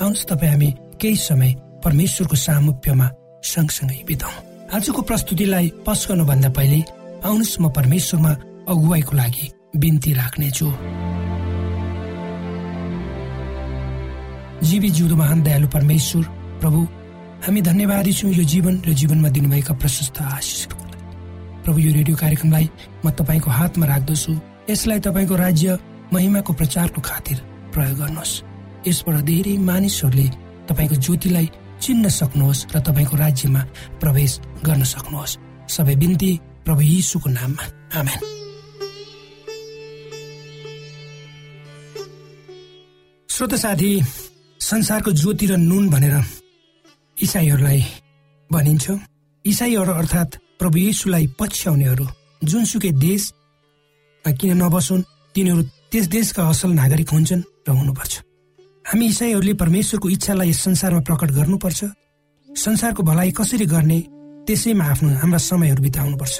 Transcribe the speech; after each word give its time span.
आउनुहोस् 0.00 0.26
तपाईँ 0.26 0.50
हामी 0.50 0.70
केही 1.00 1.16
समय 1.16 1.50
परमेश्वरको 1.84 2.36
सामुप्यमा 2.36 3.06
सँगसँगै 3.44 4.02
बिताउ। 4.08 4.34
आजको 4.74 5.00
प्रस्तुतिलाई 5.02 5.66
पस 5.86 6.00
गर्नुभन्दा 6.08 6.48
पहिले 6.56 6.80
आउनुहोस् 7.24 7.60
म 7.62 7.64
परमेश्वरमा 7.70 8.32
अगुवाईको 8.68 9.12
लागि 9.16 9.46
बिन्ती 9.76 10.10
राख्नेछु। 10.14 10.66
जीवी 14.64 14.88
जिउँदो 14.96 15.16
महान 15.16 15.42
दयालु 15.42 15.68
परमेश्वर 15.68 16.24
प्रभु 16.60 16.80
हामी 17.44 17.60
धन्यवादी 17.60 18.12
छौँ 18.12 18.32
यो 18.32 18.44
जीवन 18.48 18.74
र 18.86 18.92
जीवनमा 18.96 19.28
दिनुभएका 19.28 19.74
प्रशस्त 19.76 20.16
आशिषहरूको 20.18 20.84
प्रभु 21.64 21.78
यो 21.78 21.92
रेडियो 21.92 22.16
कार्यक्रमलाई 22.16 22.66
म 23.04 23.10
तपाईँको 23.12 23.50
हातमा 23.50 23.86
राख्दछु। 23.86 24.32
यसलाई 24.70 25.00
तपाईँको 25.06 25.34
राज्य 25.36 25.78
महिमाको 26.12 26.52
प्रचारको 26.52 27.00
खातिर 27.00 27.36
प्रयोग 27.72 27.98
गर्नुहोस्। 28.00 28.53
यसबाट 28.86 29.16
धेरै 29.24 29.54
मानिसहरूले 29.68 30.26
तपाईँको 30.68 30.96
ज्योतिलाई 31.04 31.46
चिन्न 31.82 32.08
सक्नुहोस् 32.08 32.66
र 32.74 32.76
तपाईँको 32.80 33.16
राज्यमा 33.16 33.62
प्रवेश 34.00 34.32
गर्न 34.64 34.82
सक्नुहोस्। 34.84 35.38
सबै 35.68 35.94
बिन्ती 35.96 36.30
प्रभु 36.64 36.82
यीशुको 36.82 37.28
नाममा। 37.30 37.64
आमेन। 37.98 38.20
श्रोत 43.28 43.54
साथी 43.54 43.90
संसारको 44.60 45.10
ज्योति 45.12 45.46
र 45.46 45.56
नुन 45.56 45.84
भनेर 45.90 46.16
इसाईहरूलाई 47.16 47.80
भनिन्छ। 48.50 48.84
इसाईहरू 49.44 49.92
अर्थात् 49.92 50.38
प्रभु 50.58 50.76
येसुलाई 50.78 51.26
पछ्याउनेहरू 51.38 52.06
जुनसुकै 52.44 52.92
देश 52.96 53.22
किन 54.24 54.50
नबसुन् 54.62 55.02
तिनीहरू 55.34 55.62
त्यस 55.90 56.06
देशका 56.08 56.42
असल 56.48 56.70
नागरिक 56.72 57.08
हुन्छन् 57.10 57.42
र 57.68 57.70
हुनुपर्छ। 57.70 58.12
हामी 58.84 59.06
इसाईहरूले 59.06 59.52
परमेश्वरको 59.54 60.08
इच्छालाई 60.08 60.48
यस 60.48 60.60
संसारमा 60.64 61.00
प्रकट 61.08 61.30
गर्नुपर्छ। 61.32 61.84
संसारको 62.48 63.02
भलाइ 63.02 63.30
कसरी 63.32 63.66
गर्ने 63.66 63.98
त्यसैमा 64.46 64.84
आफ्नो 64.84 65.08
हाम्रा 65.20 65.38
समयहरू 65.40 65.82
बिताउनुपर्छ। 65.82 66.36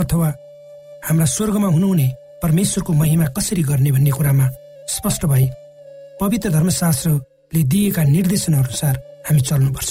अथवा 0.00 0.28
हाम्रा 1.06 1.26
स्वर्गमा 1.26 1.68
हुनुहुने 1.68 2.06
परमेश्वरको 2.42 2.92
महिमा 2.92 3.26
कसरी 3.36 3.62
गर्ने 3.62 3.90
भन्ने 3.92 4.10
कुरामा 4.10 4.46
स्पष्ट 4.94 5.26
भई 5.26 5.46
पवित्र 6.20 6.50
धर्मशास्त्रले 6.50 7.62
दिएका 7.62 8.02
निर्देशन 8.14 8.54
अनुसार 8.54 8.94
हामी 9.26 9.40
चल्नुपर्छ। 9.40 9.90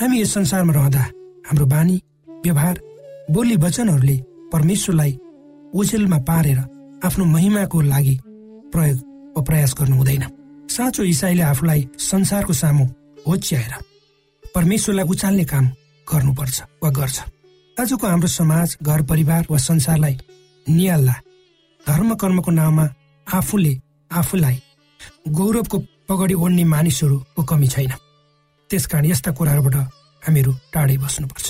हामी 0.00 0.20
यस 0.20 0.34
संसारमा 0.34 0.72
रहँदा 0.72 1.04
हाम्रो 1.46 1.66
बानी 1.66 1.96
व्यवहार 2.44 2.80
बोली 3.30 3.56
वचनहरूले 3.56 4.16
परमेश्वरलाई 4.52 5.12
ओझेलमा 5.78 6.18
पारेर 6.26 6.58
आफ्नो 7.06 7.24
महिमाको 7.24 7.80
लागि 7.80 8.18
प्रयोग 8.74 8.98
वा 9.36 9.42
प्रयास 9.46 9.74
गर्नु 9.78 9.96
हुँदैन 9.96 10.24
साँचो 10.80 11.02
इसाईले 11.04 11.42
आफूलाई 11.42 11.80
संसारको 12.00 12.52
सामु 12.52 12.84
होच्याएर 13.26 13.72
परमेश्वरलाई 14.44 15.04
उचाल्ने 15.12 15.44
काम 15.44 15.66
गर्नुपर्छ 16.06 16.60
वा 16.82 16.90
गर्छ। 16.90 17.18
आजको 17.76 18.06
हाम्रो 18.06 18.28
समाज 18.28 18.76
घर 18.82 19.02
परिवार 19.10 19.42
वा 19.50 19.58
संसारलाई 19.60 20.16
निहाल्दा 20.66 21.16
धर्म 21.86 22.14
कर्मको 22.16 22.50
नाममा 22.50 22.84
आफूले 23.26 23.72
आफूलाई 24.10 24.56
गौरवको 25.28 25.78
पगडी 26.08 26.34
ओढ्ने 26.34 26.64
मानिसहरूको 26.64 27.42
कमी 27.44 27.68
छैन। 27.68 27.92
त्यसकारण 28.70 29.04
यस्ता 29.04 29.30
कुराहरूबाट 29.36 29.76
हामीहरू 30.22 30.52
टाढै 30.72 30.96
बस्नुपर्छ। 30.96 31.46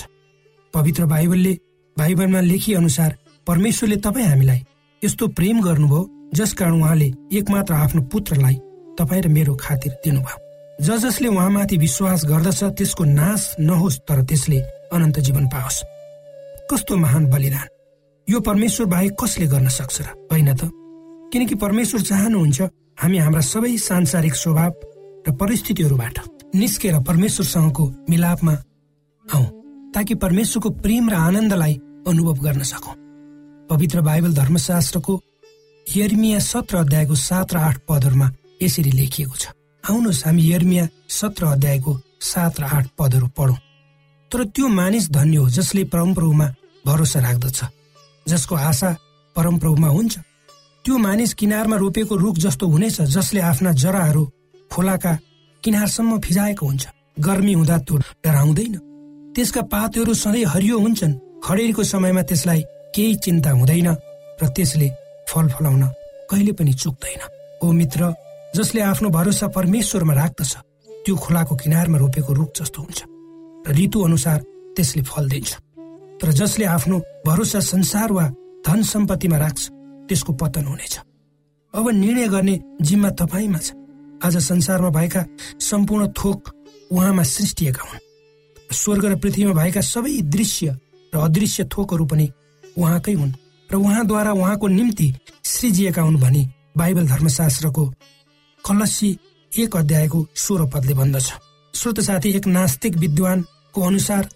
पवित्र 0.73 1.05
बाइबलले 1.13 1.53
बाइबलमा 1.97 2.41
लेखिए 2.51 2.75
अनुसार 2.75 3.15
परमेश्वरले 3.47 3.97
तपाईँ 4.03 4.27
हामीलाई 4.27 4.59
यस्तो 5.01 5.27
प्रेम 5.39 5.61
गर्नुभयो 5.63 6.01
जसकारण 6.35 6.75
उहाँले 6.81 7.07
एकमात्र 7.37 7.73
आफ्नो 7.85 8.01
पुत्रलाई 8.11 8.59
तपाईँ 9.01 9.21
र 9.21 9.27
मेरो 9.27 9.55
खातिर 9.55 9.91
दिनुभयो। 10.05 10.37
ज 10.81 10.97
जसले 10.97 11.27
उहाँमाथि 11.27 11.77
विश्वास 11.77 12.25
गर्दछ 12.25 12.63
त्यसको 12.77 13.03
नाश 13.03 13.55
नहोस् 13.59 13.99
तर 14.07 14.21
त्यसले 14.21 14.59
अनन्त 14.93 15.19
जीवन 15.19 15.45
पाओस्। 15.47 15.83
कस्तो 16.69 16.95
महान 16.95 17.25
बलिदान। 17.25 17.67
यो 18.29 18.39
परमेश्वर 18.39 18.87
बाहेक 18.87 19.13
कसले 19.23 19.47
गर्न 19.47 19.67
सक्छ 19.67 20.01
र? 20.01 20.07
होइन 20.31 20.49
त? 20.55 20.61
किनकि 21.33 21.55
परमेश्वर 21.55 22.01
चाहनुहुन्छ 22.01 22.61
हामी 23.01 23.17
हाम्रा 23.17 23.41
सबै 23.41 23.77
सांसारिक 23.77 24.35
स्वभाव 24.35 24.71
र 25.27 25.31
परिस्थितिहरूबाट 25.31 26.15
निस्केर 26.55 26.99
परमेश्वरसँगको 26.99 27.83
मिलापमा 28.09 28.55
आऊ 29.25 29.43
ताकि 29.93 30.13
परमेश्वरको 30.15 30.69
प्रेम 30.69 31.09
र 31.09 31.13
आनन्दलाई 31.13 31.73
अनुभव 32.07 32.37
गर्न 32.43 32.63
सकौँ। 32.63 32.95
पवित्र 33.69 34.01
बाइबल 34.01 34.33
धर्मशास्त्रको 34.33 35.13
यर्मिया 35.95 36.39
सत्र 36.39 36.77
अध्यायको 36.77 37.15
सात 37.15 37.53
र 37.53 37.57
आठ 37.57 37.77
पदहरूमा 37.89 38.27
यसरी 38.61 38.91
लेखिएको 38.91 39.35
छ। 39.35 39.45
आउनुहोस् 39.83 40.25
हामी 40.25 40.43
यर्मिया 40.51 40.87
सत्र 41.09 41.45
अध्यायको 41.45 41.91
सात 42.21 42.59
र 42.59 42.63
आठ 42.65 42.85
पदहरू 42.97 43.27
पढौँ। 43.37 43.57
तर 44.31 44.43
त्यो 44.55 44.67
मानिस 44.69 45.09
धन्य 45.11 45.37
हो 45.37 45.49
जसले 45.49 45.83
परमप्रभुमा 45.91 46.47
भरोसा 46.85 47.19
राख्दछ 47.19 47.59
जसको 48.25 48.55
आशा 48.55 48.89
परमप्रभुमा 49.35 49.87
हुन्छ। 49.87 50.13
त्यो 50.85 50.97
मानिस 50.97 51.33
किनारमा 51.33 51.75
रोपेको 51.75 52.15
रुख 52.15 52.35
जस्तो 52.37 52.67
हुनेछ 52.67 53.01
जसले 53.01 53.41
आफ्ना 53.41 53.71
जराहरू 53.73 54.23
खोलाका 54.71 55.13
किनारसम्म 55.63 56.19
फिजाएको 56.19 56.65
हुन्छ। 56.65 56.83
गर्मी 57.19 57.53
हुँदा 57.53 57.77
त्यो 57.77 57.97
डराउँदैन। 58.23 58.75
त्यसका 59.35 59.61
पातहरू 59.61 60.13
सधैँ 60.13 60.45
हरियो 60.45 60.79
हुन्छन्। 60.79 61.19
खडेरीको 61.43 61.83
समयमा 61.83 62.21
त्यसलाई 62.21 62.61
केही 62.95 63.15
चिन्ता 63.15 63.51
हुँदैन 63.51 63.89
र 64.41 64.47
त्यसले 64.55 64.87
फल 65.29 65.47
फलाउन 65.49 65.83
कहिले 66.29 66.51
पनि 66.57 66.73
चुक्दैन। 66.73 67.21
ओ 67.61 67.71
मित्र 67.71 68.01
जसले 68.55 68.81
आफ्नो 68.81 69.09
भरोसा 69.09 69.47
परमेश्वरमा 69.47 70.13
राख्दछ 70.13 70.53
त्यो 71.05 71.15
खोलाको 71.15 71.55
किनारमा 71.55 71.97
रोपेको 71.97 72.33
रुख 72.33 72.49
जस्तो 72.59 72.79
हुन्छ 72.81 72.99
र 73.67 73.75
ऋतु 73.79 73.99
अनुसार 74.01 74.39
त्यसले 74.75 75.03
फल 75.03 75.25
दिन्छ। 75.29 75.51
तर 76.19 76.31
जसले 76.31 76.65
आफ्नो 76.65 76.97
भरोसा 77.25 77.59
संसार 77.63 78.11
वा 78.11 78.25
धन 78.67 78.81
सम्पत्तिमा 78.83 79.37
राख्छ 79.37 79.61
त्यसको 80.07 80.31
पतन 80.33 80.65
हुनेछ। 80.65 80.95
अब 81.73 81.85
निर्णय 81.95 82.27
गर्ने 82.27 82.59
जिम्मा 82.81 83.09
तपाईँमा 83.19 83.59
छ। 83.59 83.71
आज 84.25 84.37
संसारमा 84.37 84.89
भएका 84.89 85.21
सम्पूर्ण 85.59 86.07
थोक 86.11 86.39
उहाँमा 86.91 87.23
सृष्टिएका 87.23 87.83
हुन्। 87.87 87.99
स्वर्ग 88.71 89.05
र 89.05 89.15
पृथ्वीमा 89.15 89.53
भएका 89.53 89.81
सबै 89.81 90.21
दृश्य 90.27 90.75
र 91.13 91.17
अदृश्य 91.17 91.63
थोकहरू 91.71 92.05
पनि 92.05 92.27
उहाँकै 92.77 93.13
हुन् 93.13 93.33
र 93.69 93.75
उहाँद्वारा 93.75 94.31
उहाँको 94.31 94.67
निम्ति 94.67 95.07
सृजिएका 95.43 96.01
हुन् 96.01 96.21
भनी 96.21 96.43
बाइबल 96.77 97.07
धर्मशास्त्रको 97.07 97.83
कलसी 98.65 99.09
एक 99.51 99.75
अध्यायको 99.75 100.19
सोह्र 100.35 100.65
पदले 100.73 100.93
भन्दछ। 100.93 101.27
श्रोत 101.73 101.99
साथी 101.99 102.29
एक 102.37 102.47
नास्तिक 102.47 102.95
विद्वानको 102.97 103.81
अनुसार 103.81 104.29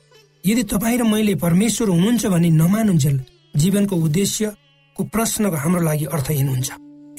यदि 0.43 0.63
तपाईँ 0.63 0.97
र 0.97 1.03
मैले 1.03 1.35
परमेश्वर 1.35 1.89
हुनुहुन्छ 1.89 2.25
भनी 2.25 2.49
नमानुन्जेल 2.51 3.19
जीवनको 3.55 3.95
उद्देश्यको 3.95 5.03
प्रश्नको 5.13 5.55
हाम्रो 5.55 5.81
लागि 5.81 6.05
अर्थहीन 6.05 6.47
हुन्छ। 6.49 6.69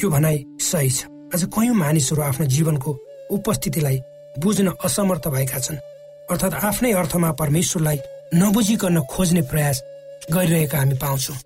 यो 0.03 0.11
भनाइ 0.11 0.37
सही 0.61 0.91
छ। 0.91 1.07
आज 1.35 1.43
कयौँ 1.55 1.75
मानिसहरू 1.75 2.23
आफ्नो 2.23 2.47
जीवनको 2.47 2.91
उपस्थितिलाई 3.31 3.99
बुझ्न 4.43 4.67
असमर्थ 4.85 5.29
भएका 5.29 5.59
छन्। 5.59 5.83
अर्थात् 6.31 6.55
आफ्नै 6.55 6.93
अर्थमा 6.93 7.31
परमेश्वरलाई 7.33 7.99
नबुझिकन 8.35 9.01
खोज्ने 9.11 9.43
प्रयास 9.51 9.83
गरिरहेका 10.33 10.79
हामी 10.79 10.97
पाउँछौँ। 10.99 11.37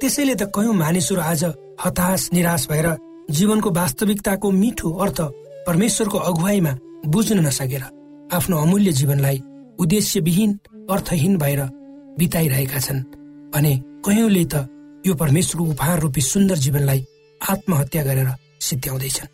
त्यसैले 0.00 0.34
त 0.34 0.42
कयौँ 0.54 0.74
मानिसहरू 0.74 1.20
आज 1.20 1.42
हताश 1.84 2.28
निराश 2.32 2.66
भएर 2.70 2.88
जीवनको 3.30 3.70
वास्तविकताको 3.70 4.50
मिठो 4.52 4.90
अर्थ 5.04 5.20
परमेश्वरको 5.66 6.18
अगुवाईमा 6.30 6.72
बुझ्न 7.06 7.38
नसकेर 7.46 7.82
आफ्नो 8.32 8.56
अमूल्य 8.58 8.92
जीवनलाई 8.92 9.38
उद्देश्यविहीन 9.78 10.58
अर्थहीन 10.90 11.36
भएर 11.38 11.60
बिताइरहेका 12.18 12.78
छन् 12.78 13.02
भने 13.54 13.72
कयौँले 14.06 14.44
त 14.52 14.66
यो 15.06 15.14
परमेश्वरको 15.14 15.70
उपहार 15.70 16.00
रूपी 16.00 16.20
सुन्दर 16.22 16.58
जीवनलाई 16.64 17.04
आत्महत्या 17.40 18.02
गरेर 18.04 18.28
सिद्ध्याउँदैछन्। 18.60 19.28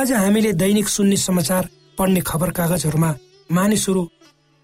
आज 0.00 0.12
हामीले 0.12 0.52
दैनिक 0.52 0.88
सुन्ने 0.88 1.16
समाचार 1.18 1.68
पढ्ने 1.98 2.20
खबर 2.20 2.50
कागजहरूमा 2.50 3.10
मानिसहरू 3.50 4.02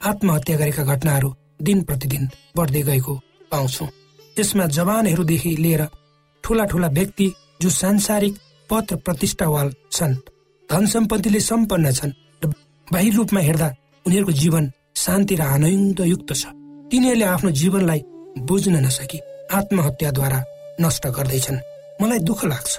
आत्महत्या 0.00 0.56
गरेका 0.56 0.84
घटनाहरू 0.84 1.34
दिन 1.62 1.82
प्रतिदिन 1.82 2.28
बढ्दै 2.56 2.82
गएको 2.82 3.14
पाउँछौ। 3.50 3.86
यसमा 4.36 4.66
जवानहरूदेखि 4.76 5.56
लिएर 5.56 5.82
ठुला 6.44 6.64
ठुला 6.64 6.88
व्यक्ति 6.88 7.32
जो 7.62 7.70
सांसारिक 7.70 8.34
पद 8.70 8.92
र 8.92 8.96
प्रतिष्ठावाल 8.96 9.68
छन्। 9.92 10.14
धन 10.68 10.86
सम्पत्तिले 10.86 11.40
सम्पन्न 11.40 11.92
छन् 11.92 12.12
र 12.42 12.52
बाहिर 12.92 13.14
रूपमा 13.14 13.40
हेर्दा 13.40 13.68
उनीहरूको 14.06 14.32
जीवन 14.32 14.64
शान्ति 14.96 15.34
र 15.36 15.42
आनन्दयुक्त 15.54 16.30
छ। 16.32 16.44
तिनीहरूले 16.90 17.24
आफ्नो 17.24 17.50
जीवनलाई 17.50 18.00
बुझ्न 18.46 18.74
नसकी 18.86 19.18
आत्महत्याद्वारा 19.54 20.40
नष्ट 20.80 21.06
गर्दैछन्। 21.16 21.58
मलाई 22.02 22.18
दुःख 22.28 22.44
लाग्छ। 22.44 22.72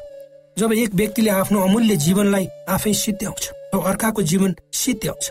जब 0.58 0.72
एक 0.74 0.92
व्यक्तिले 0.96 1.32
आफ्नो 1.32 1.60
अमूल्य 1.62 1.96
जीवनलाई 1.96 2.46
आफै 2.70 2.94
सिद्ध्याउँछ 2.94 3.44
र 3.74 3.80
अर्काको 3.80 4.22
जीवन 4.22 4.56
सिद्ध्याउँछ। 4.74 5.24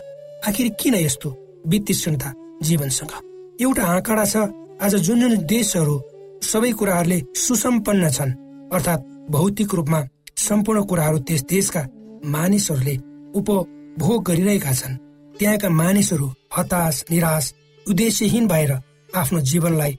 आखिर 0.47 0.67
किन 0.79 0.95
यस्तो 0.95 1.29
वित्तीयता 1.67 2.29
जीवनसँग? 2.61 3.13
एउटा 3.61 3.83
आँकडा 3.85 4.25
छ 4.25 4.35
आज 4.81 4.95
जुन 5.05 5.19
जुन 5.21 5.33
देशहरू 5.45 5.95
सबै 6.41 6.71
कुराहरूले 6.71 7.19
सुसम्पन्न 7.37 8.09
छन् 8.09 8.37
अर्थात् 8.73 9.05
भौतिक 9.31 9.73
रूपमा 9.75 10.01
सम्पूर्ण 10.41 10.83
कुराहरू 10.89 11.17
त्यस 11.27 11.41
देशका 11.49 11.81
मानिसहरूले 12.25 12.95
उपभोग 13.39 14.23
गरिरहेका 14.27 14.73
छन्। 14.73 14.95
त्यहाँका 15.39 15.69
मानिसहरू 15.71 16.27
हताश 16.57 17.03
निराश 17.11 17.53
उद्देश्यहीन 17.85 18.47
भएर 18.47 18.71
आफ्नो 19.11 19.39
जीवनलाई 19.49 19.93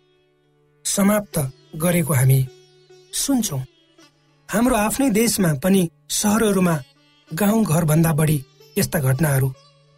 समाप्त 0.85 1.39
गरेको 1.83 2.13
हामी 2.15 2.41
सुन्छौ। 3.15 3.59
हाम्रो 4.49 4.77
आफ्नै 4.77 5.09
देशमा 5.11 5.51
पनि 5.65 5.83
सहरहरूमा 6.11 6.77
गाउँ 7.29 7.65
भन्दा 7.91 8.13
बढी 8.13 8.39
यस्ता 8.77 8.99
घटनाहरू 9.01 9.49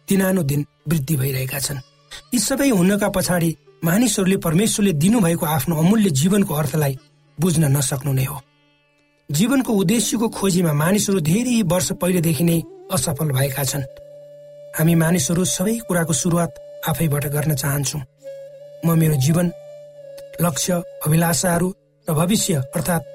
दिनानुदिन 0.07 0.65
वृद्धि 0.87 1.15
भइरहेका 1.17 1.59
छन्। 1.59 1.79
यी 2.33 2.39
सबै 2.39 2.69
हुनका 2.69 3.09
पछाडि 3.09 3.49
मानिसहरूले 3.83 4.37
परमेश्वरले 4.37 4.93
दिनुभएको 5.03 5.45
आफ्नो 5.47 5.75
अमूल्य 5.75 6.09
जीवनको 6.19 6.53
अर्थलाई 6.53 6.93
बुझ्न 7.37 7.63
नसक्नु 7.77 8.13
नै 8.13 8.25
हो। 8.25 8.37
जीवनको 9.29 9.73
उद्देश्यको 9.73 10.27
खोजीमा 10.29 10.73
मानिसहरू 10.73 11.19
धेरै 11.19 11.61
वर्ष 11.65 11.91
पहिलेदेखि 12.01 12.43
नै 12.43 12.57
असफल 12.93 13.29
भएका 13.37 13.63
छन्। 13.63 13.83
हामी 14.77 14.95
मानिसहरू 14.95 15.43
सबै 15.45 15.75
कुराको 15.87 16.13
सुरुवात 16.13 16.51
आफैबाट 16.89 17.25
गर्न 17.33 17.55
चाहन्छौ। 17.55 17.99
म 18.85 18.87
मेरो 19.01 19.15
जीवन 19.25 19.47
लक्ष्य 20.45 20.73
अभिलाषाहरू 21.05 21.67
र 22.07 22.13
भविष्य 22.13 22.53
अर्थात् 22.75 23.09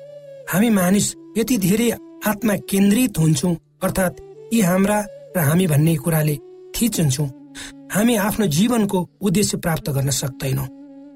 हामी 0.50 0.70
मानिस 0.70 1.06
यति 1.38 1.56
धेरै 1.58 1.88
आत्मा 2.26 2.54
केन्द्रित 2.70 3.18
हुन्छौँ 3.18 3.54
अर्थात् 3.82 4.20
यी 4.52 4.60
हाम्रा 4.60 4.98
र 5.36 5.38
हामी 5.48 5.66
भन्ने 5.72 5.94
कुराले 6.02 6.36
थिचिन्छौँ। 6.74 7.28
हामी 7.94 8.14
आफ्नो 8.18 8.46
जीवनको 8.58 8.98
उद्देश्य 9.22 9.56
प्राप्त 9.64 9.90
गर्न 9.96 10.10
सक्दैनौँ। 10.10 10.68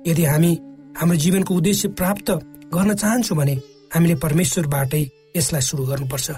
यदि 0.07 0.25
हामी 0.25 0.53
हाम्रो 0.97 1.17
जीवनको 1.19 1.53
उद्देश्य 1.55 1.89
प्राप्त 1.99 2.31
गर्न 2.75 2.95
चाहन्छौँ 2.95 3.39
भने 3.39 3.57
हामीले 3.95 4.15
परमेश्वरबाटै 4.25 5.03
यसलाई 5.37 5.63
सुरु 5.63 5.85
गर्नुपर्छ। 5.87 6.31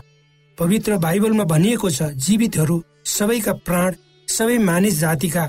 पवित्र 0.59 0.97
बाइबलमा 0.99 1.45
भनिएको 1.45 1.89
छ 1.91 2.03
जीवितहरू 2.17 2.77
सबैका 3.07 3.53
प्राण 3.67 3.91
सबै 4.29 4.59
मानिस 4.69 4.95
जातिका 5.01 5.45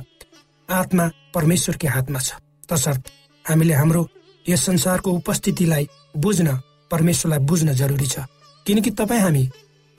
आत्मा 0.69 1.05
परमेश्वरकै 1.35 1.87
हातमा 1.87 2.19
छ। 2.19 2.29
तसर्थ 2.69 3.03
हामीले 3.45 3.73
हाम्रो 3.73 4.01
यस 4.45 4.61
संसारको 4.65 5.09
उपस्थितिलाई 5.11 5.87
बुझ्न 6.17 6.47
परमेश्वरलाई 6.91 7.39
बुझ्न 7.49 7.73
जरुरी 7.73 8.07
छ। 8.07 8.15
किनकि 8.65 8.91
तपाईँ 8.91 9.21
हामी 9.21 9.43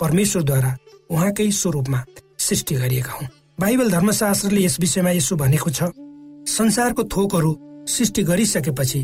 परमेश्वरद्वारा 0.00 0.76
उहाँकै 1.10 1.50
स्वरूपमा 1.52 2.00
सृष्टि 2.38 2.74
गरिएका 2.74 3.12
हौ। 3.12 3.24
बाइबल 3.60 3.90
धर्मशास्त्रले 3.90 4.60
यस 4.64 4.76
विषयमा 4.80 5.10
यसो 5.10 5.36
भनेको 5.36 5.70
छ 5.70 5.92
संसारको 6.48 7.02
थोकहरू 7.04 7.50
सृष्टि 7.88 8.22
गरिसकेपछि 8.22 9.00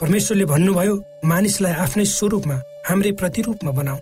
परमेश्वरले 0.00 0.44
भन्नुभयो 0.44 0.94
मानिसलाई 1.24 1.72
आफ्नै 1.72 2.04
स्वरूपमा 2.04 2.56
हाम्रै 2.88 3.12
प्रतिरूपमा 3.12 3.70
बनाऊ। 3.70 3.98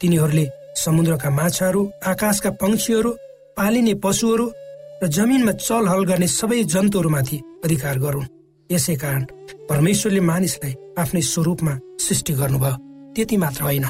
तिनीहरूले 0.00 0.46
समुद्रका 0.76 1.30
माछाहरू 1.30 1.80
आकाशका 2.06 2.50
पंक्षीहरू 2.50 3.10
पालिने 3.56 3.94
पशुहरू 3.94 4.46
र 5.02 5.06
जमिनमा 5.06 5.52
चलहल 5.52 6.02
गर्ने 6.04 6.28
सबै 6.28 6.62
जन्तुहरूमाथि 6.64 7.36
अधिकार 7.64 7.98
गरून्। 7.98 8.30
यसै 8.72 8.94
कारण 8.94 9.22
परमेश्वरले 9.68 10.20
मानिसलाई 10.20 10.74
आफ्नै 10.98 11.22
स्वरूपमा 11.22 11.74
सृष्टि 12.00 12.32
गर्नुभयो। 12.32 12.76
त्यति 13.14 13.36
मात्र 13.36 13.62
होइन। 13.62 13.86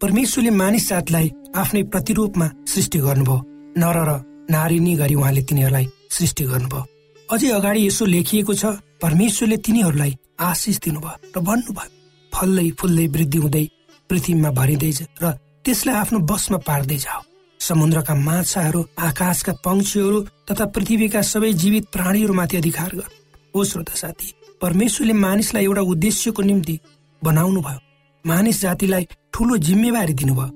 परमेश्वरले 0.00 0.50
मानिस 0.50 0.88
जातलाई 0.88 1.26
आफ्नै 1.54 1.82
प्रतिरूपमा 1.82 2.46
सृष्टि 2.72 2.98
गर्नुभयो। 2.98 3.38
नर 3.76 3.98
र 4.08 4.10
नारिनी 4.50 4.94
गरी 4.96 5.14
उहाँले 5.14 5.42
तिनीहरूलाई 5.42 5.86
सृष्टि 6.10 6.44
गर्नुभयो। 6.44 6.93
अझै 7.34 7.48
अगाडि 7.58 7.80
यसो 7.86 8.04
लेखिएको 8.14 8.54
छ 8.54 8.64
परमेश्वरले 9.02 9.56
तिनीहरूलाई 9.66 10.12
आशिष 10.48 10.76
दिनुभयो 10.84 11.14
र 11.34 11.38
भन्नुभयो 11.48 11.90
फल्दै 12.32 12.68
फुल्दै 12.78 13.06
वृद्धि 13.14 13.38
हुँदै 13.44 13.64
पृथ्वीमा 14.10 14.50
भरिँदै 14.58 14.90
र 15.22 15.24
त्यसलाई 15.64 15.96
आफ्नो 16.02 16.18
बसमा 16.30 16.58
पार्दै 16.68 16.98
जाओ। 17.04 17.20
समुद्रका 17.60 18.14
माछाहरू 18.28 18.80
आकाशका 19.08 19.52
पंक्षीहरू 19.64 20.18
तथा 20.48 20.64
पृथ्वीका 20.74 21.20
सबै 21.32 21.52
जीवित 21.62 21.84
प्राणीहरूमाथि 21.94 22.56
अधिकार 22.56 22.90
गर। 22.98 23.08
ओ 23.54 23.64
श्रोता 23.64 23.94
साथी 24.02 24.28
परमेश्वरले 24.62 25.14
मानिसलाई 25.26 25.64
एउटा 25.64 25.82
उद्देश्यको 25.92 26.42
निम्ति 26.42 26.74
बनाउनु 27.22 27.60
भयो 27.66 27.80
मानिस 28.24 28.60
जातिलाई 28.62 29.04
ठुलो 29.32 29.56
जिम्मेवारी 29.68 30.14
दिनुभयो 30.20 30.48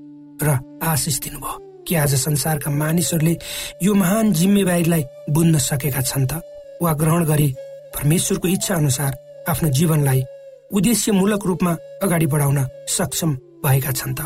र 0.46 0.48
आशिष 0.84 1.18
दिनुभयो 1.24 1.56
कि 1.88 1.94
आज 1.94 2.14
संसारका 2.20 2.70
मानिसहरूले 2.70 3.34
यो 3.82 3.94
महान 3.94 4.32
जिम्मेवारीलाई 4.38 5.02
बुझ्न 5.34 5.58
सकेका 5.66 6.02
छन् 6.02 6.28
त? 6.30 6.42
वा 6.82 6.92
ग्रहण 7.00 7.24
गरी 7.24 7.48
परमेश्वरको 7.94 8.48
इच्छा 8.48 8.74
अनुसार 8.74 9.12
आफ्नो 9.48 9.68
जीवनलाई 9.78 10.22
उद्देश्यमूलक 10.76 11.46
रूपमा 11.46 11.72
अगाडि 12.04 12.26
बढाउन 12.32 12.58
सक्षम 12.96 13.30
भएका 13.64 13.92
छन् 13.92 14.14
त। 14.18 14.20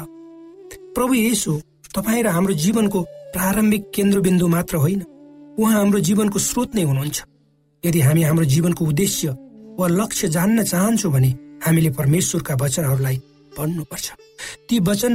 प्रभु 0.95 1.15
येसु 1.15 1.53
तपाईँ 1.97 2.23
र 2.23 2.29
हाम्रो 2.37 2.55
जीवनको 2.65 3.01
प्रारम्भिक 3.35 3.83
केन्द्रबिन्दु 3.95 4.47
मात्र 4.55 4.77
होइन 4.85 5.03
उहाँ 5.59 5.77
हाम्रो 5.79 6.01
जीवनको 6.09 6.39
स्रोत 6.39 6.75
नै 6.75 6.83
हुनुहुन्छ। 6.83 7.19
यदि 7.85 8.01
हामी 8.01 8.23
हाम्रो 8.23 8.45
जीवनको 8.55 8.85
उद्देश्य 8.85 9.29
वा 9.79 9.87
लक्ष्य 9.89 10.29
जान्न 10.37 10.63
चाहन्छौँ 10.65 11.13
भने 11.13 11.31
हामीले 11.65 11.91
परमेश्वरका 12.01 12.55
वचनहरूलाई 12.63 13.17
पढ्नुपर्छ 13.57 14.07
ती 14.69 14.79
वचन 14.89 15.13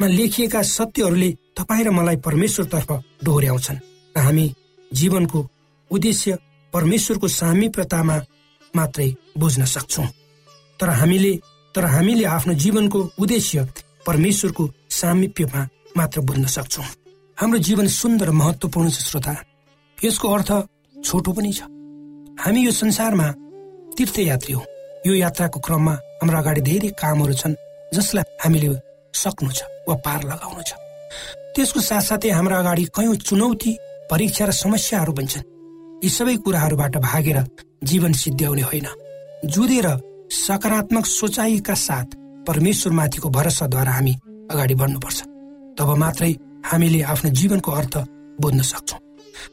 मा 0.00 0.06
लेखिएका 0.06 0.62
सत्यहरूले 0.76 1.30
तपाईँ 1.56 1.84
र 1.84 1.90
मलाई 1.90 2.16
परमेश्वरतर्फ 2.26 2.90
डोर्याउँछन् 3.24 3.84
र 4.16 4.20
हामी 4.26 4.46
जीवनको 4.90 5.40
उद्देश्य 5.90 6.38
परमेश्वरको 6.72 7.28
सामिप्यतामा 7.28 8.16
मात्रै 8.74 9.08
बुझ्न 9.38 9.64
सक्छौ। 9.64 10.04
तर 10.80 10.88
हामीले 10.90 11.32
तर 11.74 11.84
हामीले 11.84 12.24
आफ्नो 12.24 12.54
जीवनको 12.54 12.98
उद्देश्य 13.18 13.66
परमेश्वरको 14.06 14.64
सामिप्यमा 14.90 15.62
मात्र 15.96 16.20
बुझ्न 16.20 16.44
सक्छौ। 16.46 16.82
हाम्रो 17.38 17.58
जीवन 17.58 17.86
सुन्दर 17.86 18.30
महत्वपूर्ण 18.30 18.88
छ 18.90 18.98
श्रोता। 19.00 19.34
यसको 19.98 20.26
अर्थ 20.28 20.50
छोटो 20.96 21.32
पनि 21.32 21.52
छ। 21.52 21.60
हामी 22.42 22.60
यो 22.66 22.72
संसारमा 22.72 23.28
तीर्थयात्री 23.96 24.52
हौ। 24.52 24.62
यो 25.06 25.14
यात्राको 25.14 25.58
क्रममा 25.60 25.94
हाम्रो 26.20 26.38
अगाडि 26.38 26.60
धेरै 26.60 26.90
कामहरू 27.00 27.34
छन् 27.34 27.54
जसलाई 27.94 28.24
हामीले 28.42 28.68
सक्नु 29.14 29.50
छ 29.52 29.60
वा 29.88 29.94
पार 30.04 30.20
लगाउनु 30.30 30.62
छ। 30.62 30.72
त्यसको 31.54 31.80
साथसाथै 31.80 32.30
हाम्रो 32.30 32.56
अगाडि 32.62 32.84
कयौँ 32.94 33.16
चुनौती 33.28 33.72
परीक्षा 34.10 34.44
र 34.46 34.50
समस्याहरू 34.52 35.12
पनि 35.12 35.26
छन्। 35.26 35.46
यी 36.02 36.08
सबै 36.08 36.36
कुराहरूबाट 36.44 36.96
भागेर 37.02 37.38
जीवन 37.82 38.12
सिद्ध्याउने 38.14 38.62
होइन। 38.62 38.86
जुधेर 39.44 39.86
सकारात्मक 40.36 41.06
सोचाइका 41.08 41.74
साथ 41.76 42.08
परमेश्वरमाथिको 42.46 43.28
भरोसाद्वारा 43.28 43.92
हामी 43.92 44.14
अगाडि 44.52 44.74
बढ्नुपर्छ। 44.80 45.18
तब 45.78 45.88
मात्रै 46.02 46.32
हामीले 46.64 47.00
आफ्नो 47.12 47.30
जीवनको 47.30 47.70
अर्थ 47.72 47.94
बुझ्न 48.38 48.60
सक्छौँ। 48.62 49.00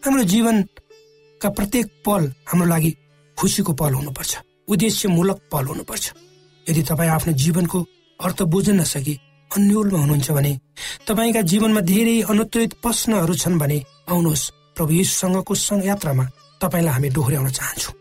हाम्रो 0.06 0.24
जीवनका 0.34 1.50
प्रत्येक 1.50 1.88
पल 2.06 2.24
हाम्रो 2.50 2.68
लागि 2.70 2.92
खुसीको 3.38 3.74
पल 3.74 3.94
हुनुपर्छ 3.94 4.32
उद्देश्यमूलक 4.70 5.38
पल 5.52 5.66
हुनुपर्छ। 5.66 6.06
यदि 6.68 6.82
तपाईँ 6.90 7.10
आफ्नो 7.10 7.34
जीवनको 7.34 7.80
अर्थ 8.20 8.40
बुझ्न 8.54 8.76
नसके 8.80 9.14
अन्यलमा 9.52 9.98
हुनुहुन्छ 10.00 10.30
भने 10.32 10.54
तपाईँका 11.08 11.42
जीवनमा 11.42 11.82
धेरै 11.82 12.16
अनुत्तरित 12.30 12.74
प्रश्नहरू 12.84 13.34
छन् 13.34 13.60
भने 13.60 13.78
आउनुहोस्। 14.10 14.44
प्रभु 14.78 14.92
येसुसँगको 14.94 15.54
यात्रामा 15.84 16.26
तपाईँलाई 16.62 16.94
हामी 16.94 17.10
डोहोऱ्याउन 17.10 17.50
चाहन्छौँ। 17.50 17.94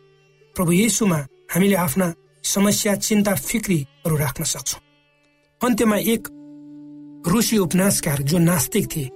प्रभु 0.56 0.72
येसुमा 0.72 1.18
हामीले 1.54 1.76
आफ्ना 1.76 2.12
समस्या 2.44 2.94
चिन्ता 2.96 3.34
फिक्रीहरू 3.34 4.16
राख्न 4.16 4.44
सक्छौँ। 4.44 4.80
अन्त्यमा 5.60 5.96
एक 6.12 6.22
रुसी 7.26 7.56
उपन्यासकार 7.58 8.22
जो 8.22 8.38
नास्तिक 8.38 8.86
थिए 8.86 9.08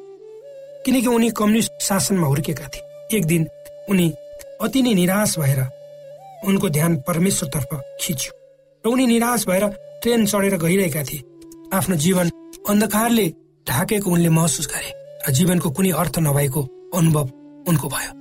किनकि 0.86 1.06
उनी 1.06 1.30
कम्युनिस्ट 1.30 1.72
शासनमा 1.82 2.26
हुर्केका 2.26 2.66
थिए। 2.66 3.16
एक 3.16 3.24
दिन 3.26 3.46
उनी 3.90 4.06
अति 4.62 4.82
नै 4.82 4.94
निराश 4.94 5.38
भएर 5.38 5.60
उनको 6.46 6.68
ध्यान 6.68 6.96
परमेश्वरतर्फ 7.08 7.70
खिच्यो 8.00 8.32
र 8.84 8.92
उनी 8.92 9.06
निराश 9.06 9.46
भएर 9.48 9.66
ट्रेन 10.02 10.26
चढेर 10.26 10.56
गइरहेका 10.56 11.02
थिए। 11.02 11.22
आफ्नो 11.74 11.96
जीवन 11.96 12.30
अन्धकारले 12.68 13.26
ढाकेको 13.66 14.10
उनले 14.10 14.28
महसुस 14.30 14.66
गरे 14.72 14.90
र 15.26 15.32
जीवनको 15.34 15.70
कुनै 15.70 15.90
अर्थ 15.92 16.18
नभएको 16.18 16.62
अनुभव 16.94 17.26
उनको 17.68 17.88
भयो। 17.88 18.12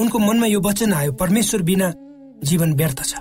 उनको 0.00 0.18
मनमा 0.18 0.46
यो 0.46 0.60
वचन 0.60 0.92
आयो 0.92 1.12
परमेश्वर 1.12 1.62
बिना 1.62 1.92
जीवन 2.44 2.72
व्यर्थ 2.72 3.02
छ। 3.04 3.14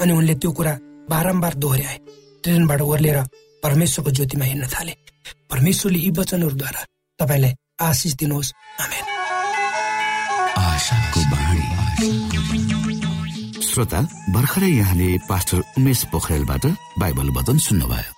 अनि 0.00 0.12
उनले 0.12 0.34
त्यो 0.34 0.52
कुरा 0.52 0.78
बारम्बार 1.10 1.54
दोहोऱ्याए। 1.54 1.98
ट्रेनबाट 2.42 2.80
ओर्लेर 2.80 3.18
परमेश्वरको 3.62 4.10
ज्योतिमा 4.10 4.44
हिँड्न 4.44 4.66
थाले। 4.66 4.94
परमेश्वरले 5.50 5.98
यी 5.98 6.10
वचनहरूद्वारा 6.10 6.82
तपाईँलाई 7.18 7.52
आशिष 7.80 8.12
दिनुहोस्। 8.14 8.52
श्रोता 13.68 14.00
भर्खरै 14.30 14.70
यहाँले 14.70 15.18
पास्टर 15.28 15.62
उमेश 15.78 16.04
पोखरेलबाट 16.12 16.66
बाइबल 16.98 17.28
वचन 17.30 17.58
सुन्नुभयो। 17.58 18.17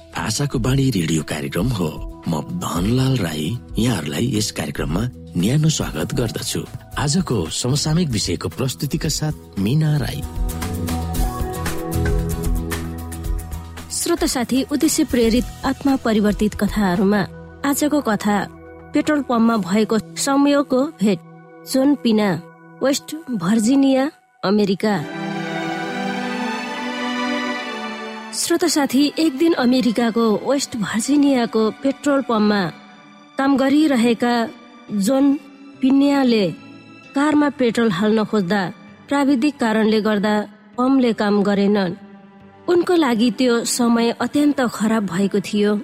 आशाको 0.17 0.59
बाणी 0.59 0.89
रेडियो 0.89 1.23
कार्यक्रम 1.23 1.67
हो। 1.67 1.89
म 2.27 2.41
धनलाल 2.41 3.15
राई 3.17 3.57
यहाँहरूलाई 3.79 4.37
यस 4.37 4.51
कार्यक्रममा 4.51 5.01
न्यानो 5.37 5.69
स्वागत 5.69 6.13
गर्दछु। 6.15 6.61
आजको 6.97 7.49
समसामयिक 7.49 8.09
विषयको 8.09 8.49
प्रस्तुतिका 8.49 9.09
साथ 9.09 9.59
मिना 9.59 9.97
राई। 9.97 10.21
श्रोत 13.91 14.23
साथी 14.25 14.63
उद्देश्य 14.63 15.03
प्रेरित 15.03 15.45
आत्मा 15.65 15.95
परिवर्तित 15.95 16.55
कथाहरूमा 16.55 17.21
आजको 17.65 18.01
कथा 18.01 18.37
पेट्रोल 18.93 19.21
पम्पमा 19.21 19.57
भएको 19.57 19.99
समयको 20.17 20.83
भेट। 21.01 21.19
जोन 21.71 21.95
पिना 21.95 22.29
वेस्ट 22.83 23.15
भर्जिनिया 23.31 24.11
अमेरिका। 24.43 25.20
श्रोत 28.31 28.63
साथी 28.65 29.01
एक 29.19 29.37
दिन 29.37 29.53
अमेरिकाको 29.59 30.25
वेस्ट 30.43 30.75
भर्जिनियाको 30.77 31.63
पेट्रोल 31.83 32.21
पम्पमा 32.21 32.59
काम 33.37 33.57
गरिरहेका 33.57 34.35
जोन 35.05 35.25
पिन्याले 35.81 36.45
कारमा 37.15 37.49
पेट्रोल 37.59 37.91
हाल्न 37.91 38.23
खोज्दा 38.23 38.61
प्राविधिक 39.07 39.57
कारणले 39.59 39.99
गर्दा 40.01 40.35
पम्पले 40.77 41.11
काम 41.13 41.41
गरेनन्। 41.43 41.97
उनको 42.71 42.95
लागि 42.95 43.29
त्यो 43.39 43.63
समय 43.67 44.09
अत्यन्त 44.23 44.61
खराब 44.77 45.03
भएको 45.11 45.39
थियो। 45.39 45.75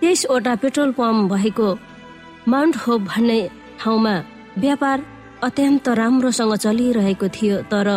तेइसवटा 0.00 0.54
पेट्रोल 0.62 0.92
पम्प 0.92 1.32
भएको 1.32 1.68
माउन्ट 2.48 2.76
होप 2.76 3.00
भन्ने 3.10 3.40
ठाउँमा 3.80 4.14
व्यापार 4.58 5.06
अत्यन्त 5.42 5.88
राम्रोसँग 5.98 6.54
चलिरहेको 6.54 7.28
थियो 7.34 7.56
तर 7.70 7.88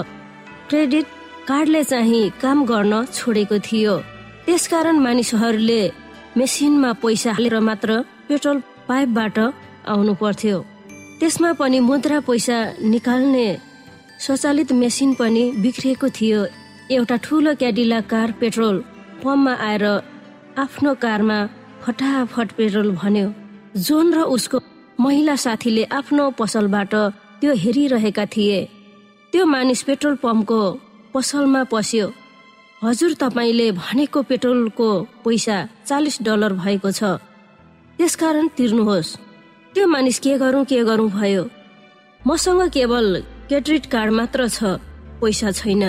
क्रेडिट 0.69 1.05
कार्डले 1.48 1.84
चाहिँ 1.84 2.29
काम 2.41 2.58
गर्न 2.65 2.93
छोडेको 3.13 3.58
थियो। 3.67 3.96
त्यसकारण 4.45 4.97
मानिसहरूले 5.06 5.82
मेसिनमा 6.38 6.91
पैसा 7.02 7.32
हालेर 7.34 7.60
मात्र 7.60 7.89
पेट्रोल 8.28 8.58
पाइपबाट 8.88 9.38
आउनु 9.91 10.13
पर्थ्यो 10.21 10.58
त्यसमा 11.19 11.52
पनि 11.60 11.80
मुद्रा 11.80 12.19
पैसा 12.28 12.58
निकाल्ने 12.84 13.47
स्वचालित 14.19 14.71
मेसिन 14.73 15.13
पनि 15.19 15.43
बिग्रिएको 15.63 16.08
थियो। 16.17 16.39
एउटा 16.91 17.15
ठुलो 17.25 17.54
क्याडिला 17.60 17.99
कार 18.12 18.32
पेट्रोल 18.39 18.78
पम्पमा 19.23 19.54
आएर 19.67 19.86
आफ्नो 20.58 20.93
कारमा 21.04 21.38
फटाफट 21.84 22.52
पेट्रोल 22.58 22.89
भन्यो। 23.02 23.28
जोन 23.78 24.13
र 24.13 24.19
उसको 24.36 24.58
महिला 24.99 25.36
साथीले 25.36 25.84
आफ्नो 25.91 26.30
पसलबाट 26.39 26.93
त्यो 27.39 27.52
हेरिरहेका 27.63 28.25
थिए। 28.25 28.60
त्यो 29.34 29.45
मानिस 29.45 29.82
पेट्रोल 29.84 30.15
पम्पको 30.23 30.62
पसलमा 31.13 31.63
पस्यो। 31.72 32.08
हजुर 32.82 33.13
तपाईँले 33.13 33.72
भनेको 33.72 34.22
पेट्रोलको 34.30 34.89
पैसा 35.26 35.58
चालिस 35.88 36.17
डलर 36.22 36.54
भएको 36.54 36.91
छ। 36.91 37.02
त्यसकारण 38.00 38.48
तिर्नुहोस्। 38.58 39.17
त्यो 39.74 39.88
मानिस 39.88 40.19
के 40.19 40.38
गरौँ 40.38 40.63
के 40.65 40.84
गरौँ 40.84 41.10
भयो। 41.10 41.43
मसँग 42.22 42.62
केवल 42.69 43.08
क्रेडिट 43.48 43.86
कार्ड 43.86 44.12
मात्र 44.12 44.48
छ 44.48 44.60
पैसा 45.22 45.52
छैन। 45.52 45.84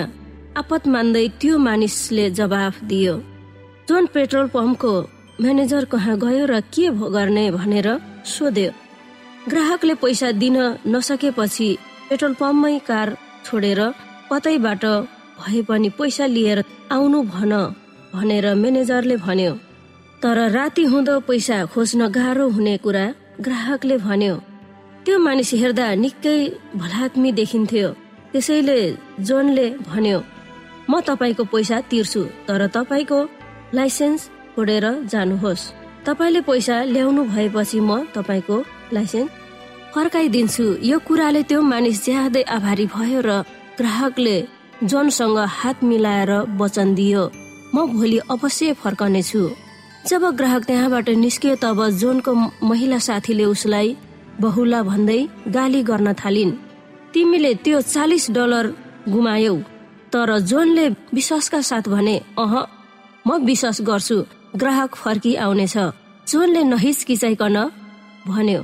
आपत 0.57 0.87
मान्दै 0.87 1.27
त्यो 1.39 1.57
मानिसले 1.57 2.29
जवाफ 2.31 2.83
दियो। 2.83 3.15
जोन 3.87 4.05
पेट्रोल 4.13 4.47
पम्पको 4.47 4.93
म्यानेजर 5.41 5.85
कहाँ 5.85 6.17
गयो 6.19 6.45
र 6.45 6.59
के 6.73 6.89
गर्ने 7.15 7.45
भनेर 7.51 7.87
सोध्यो। 8.25 8.71
ग्राहकले 9.49 9.93
पैसा 10.03 10.31
दिन 10.31 10.57
नसकेपछि 10.87 11.69
पेट्रोल 12.09 12.33
पम्पमै 12.33 12.77
कार 12.79 13.07
छोडेर 13.45 13.81
कतैबाट 14.31 14.85
भए 15.39 15.61
पनि 15.69 15.89
पैसा 15.97 16.25
लिएर 16.25 16.63
आउनु 16.91 17.19
भन 17.33 17.53
भनेर 18.13 18.45
म्यानेजरले 18.55 19.15
भन्यो। 19.25 19.53
तर 20.23 20.37
राति 20.51 20.83
हुँदो 20.91 21.19
पैसा 21.27 21.57
खोज्न 21.73 22.07
गाह्रो 22.17 22.47
हुने 22.55 22.75
कुरा 22.83 23.05
ग्राहकले 23.41 23.97
भन्यो। 24.07 24.35
त्यो 25.05 25.15
मानिस 25.19 25.51
हेर्दा 25.61 25.87
निकै 26.03 26.37
भलात्मी 26.81 27.31
देखिन्थ्यो। 27.39 27.89
त्यसैले 28.31 28.79
जोनले 29.27 29.67
भन्यो 29.89 30.19
म 30.89 30.99
तपाईँको 31.07 31.43
पैसा 31.53 31.77
तिर्छु 31.91 32.21
तर 32.47 32.61
तपाईँको 32.75 33.19
लाइसेन्स 33.77 34.21
छोडेर 34.55 34.85
जानुहोस्। 35.11 35.61
तपाईँले 36.05 36.41
पैसा 36.49 36.75
ल्याउनु 36.93 37.21
भएपछि 37.33 37.79
म 37.79 37.91
तपाईँको 38.15 38.57
लाइसेन्स 38.95 39.31
फर्काइदिन्छु। 39.93 40.65
यो 40.89 40.97
कुराले 41.07 41.41
त्यो 41.49 41.59
मानिस 41.71 41.97
ज्यादै 42.05 42.43
आभारी 42.55 42.85
भयो 42.95 43.21
र 43.27 43.31
ग्राहकले 43.77 44.37
जोनसँग 44.83 45.37
हात 45.57 45.83
मिलाएर 45.83 46.31
वचन 46.59 46.93
दियो 46.95 47.23
म 47.75 47.85
भोलि 47.93 48.17
अवश्य 48.31 48.73
फर्कनेछु। 48.83 49.41
जब 50.09 50.23
ग्राहक 50.37 50.63
त्यहाँबाट 50.65 51.09
निस्कियो 51.23 51.55
तब 51.63 51.79
जोनको 52.01 52.31
महिला 52.69 52.97
साथीले 53.07 53.45
उसलाई 53.45 53.95
बहुला 54.39 54.81
भन्दै 54.83 55.19
गाली 55.55 55.81
गर्न 55.89 56.13
थालिन्। 56.21 56.51
तिमीले 57.13 57.53
त्यो 57.63 57.81
चालिस 57.93 58.29
डलर 58.31 58.65
गुमायौ। 59.09 59.55
तर 60.13 60.29
जोनले 60.49 60.85
विश्वासका 61.13 61.61
साथ 61.61 61.85
भने 61.93 62.15
अह 62.39 62.53
म 63.27 63.29
विश्वास 63.45 63.81
गर्छु 63.89 64.17
ग्राहक 64.61 64.95
फर्की 64.95 65.33
आउनेछ 65.45 65.77
जोनले 66.27 66.61
नहिचकिचाइकन 66.63 67.57
भन्यो 68.27 68.61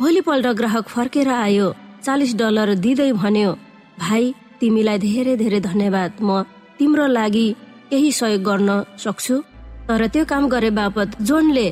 भोलिपल्ट 0.00 0.46
ग्राहक 0.60 0.86
फर्केर 0.88 1.28
आयो 1.28 1.68
चालिस 2.04 2.34
डलर 2.40 2.74
दिँदै 2.84 3.10
भन्यो 3.22 3.50
भाइ 4.00 4.24
तिमीलाई 4.60 4.98
धेरै 4.98 5.34
धेरै 5.36 5.60
धन्यवाद। 5.60 6.10
म 6.22 6.28
तिम्रो 6.78 7.06
लागि 7.18 7.46
केही 7.90 8.10
सहयोग 8.12 8.42
गर्न 8.42 8.70
सक्छु। 8.98 9.36
तर 9.88 10.06
त्यो 10.12 10.24
काम 10.30 10.44
गरे 10.48 10.70
बापत 10.70 11.08
जोनले 11.28 11.68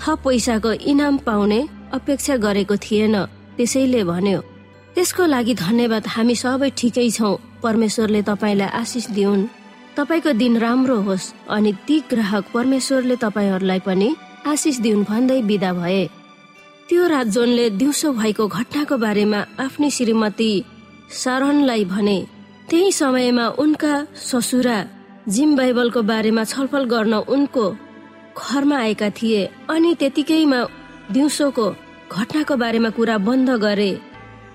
थप 0.00 0.18
पैसाको 0.24 0.70
इनाम 0.90 1.16
पाउने 1.26 1.60
अपेक्षा 1.92 2.34
गरेको 2.44 2.76
थिएन 2.76 3.16
त्यसैले 3.56 4.02
भन्यो 4.04 4.40
त्यसको 4.94 5.24
लागि 5.26 5.54
धन्यवाद 5.54 6.04
हामी 6.14 6.34
सबै 6.34 6.70
ठिकै 6.78 7.08
छौ। 7.10 7.30
परमेश्वरले 7.62 8.20
तपाईँलाई 8.22 8.70
आशिष 8.80 9.06
दिउन्। 9.16 9.42
तपाईँको 9.96 10.32
दिन 10.32 10.54
राम्रो 10.58 10.96
होस् 11.06 11.32
अनि 11.50 11.72
ती 11.86 11.96
ग्राहक 12.10 12.44
परमेश्वरले 12.54 13.16
तपाईँहरूलाई 13.24 13.80
पनि 13.86 14.08
आशिष 14.46 14.76
दिउन् 14.80 15.04
भन्दै 15.04 15.40
विदा 15.42 15.72
भए। 15.72 16.04
त्यो 16.88 17.06
रात 17.06 17.26
जोनले 17.34 17.64
दिउँसो 17.70 18.08
भएको 18.12 18.44
घटनाको 18.48 18.96
बारेमा 18.96 19.40
आफ्नी 19.60 19.88
श्रीमती 19.90 20.50
सारनलाई 21.10 21.84
भने 21.84 22.18
त्यही 22.70 22.90
समयमा 22.92 23.46
उनका 23.58 23.94
ससुरा 24.14 24.78
जिम 25.28 25.54
बाइबलको 25.56 26.02
बारेमा 26.10 26.44
छलफल 26.44 26.84
गर्न 26.92 27.14
उनको 27.34 27.64
घरमा 28.38 28.76
आएका 28.78 29.08
थिए 29.18 29.40
अनि 29.70 29.94
त्यतिकैमा 30.00 30.60
दिउँसोको 31.12 31.66
घटनाको 32.16 32.56
बारेमा 32.56 32.90
कुरा 32.96 33.16
बन्द 33.26 33.50
गरे। 33.64 33.92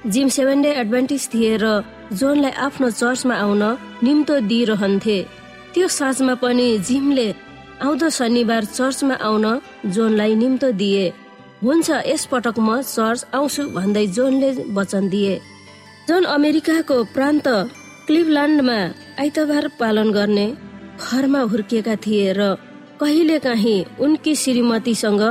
जिम 0.08 0.28
सेभेन 0.36 0.62
डे 0.62 0.72
एडभान्टेज 0.82 1.28
थिए 1.34 1.58
र 1.64 1.66
जोनलाई 2.14 2.52
आफ्नो 2.66 2.90
चर्चमा 2.92 3.36
आउन 3.36 3.64
निम्तो 4.04 4.40
दिइरहन्थे। 4.50 5.18
त्यो 5.74 5.88
साँझमा 5.88 6.36
पनि 6.44 6.68
जिमले 6.88 7.28
आउँदो 7.84 8.10
शनिबार 8.18 8.66
चर्चमा 8.78 9.16
आउन 9.28 9.46
जोनलाई 9.96 10.36
निम्तो 10.36 10.72
दिए। 10.80 11.06
हुन्छ 11.64 11.90
यसपटक 12.08 12.60
म 12.60 12.82
चर्च 12.82 13.26
आउँछु 13.36 13.64
भन्दै 13.76 14.06
जोनले 14.16 14.50
वचन 14.78 15.10
दिए। 15.10 15.34
जोन 16.08 16.24
अमेरिकाको 16.30 16.98
प्रान्त 17.14 17.48
क्लिभल्यान्डमा 18.08 18.78
आइतबार 19.22 19.66
पालन 19.80 20.10
गर्ने 20.12 20.46
घरमा 21.02 21.40
हुर्किएका 21.52 21.96
थिए 21.96 22.34
र 22.38 22.42
कहिलेकाहीँ 23.02 23.86
उनकी 24.04 24.34
श्रीमतीसँग 24.42 25.24